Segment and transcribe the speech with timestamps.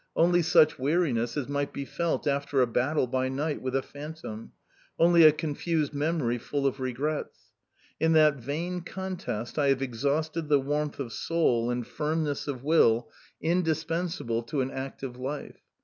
[0.15, 4.51] Only such weariness as might be felt after a battle by night with a phantom
[4.97, 7.51] only a confused memory full of regrets.
[7.99, 13.11] In that vain contest I have exhausted the warmth of soul and firmness of will
[13.41, 15.59] indispensable to an active life.